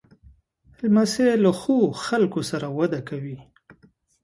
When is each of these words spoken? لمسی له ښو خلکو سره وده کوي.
لمسی 0.81 1.27
له 1.43 1.51
ښو 1.59 1.77
خلکو 2.05 2.41
سره 2.51 2.67
وده 2.79 2.99
کوي. 3.09 3.37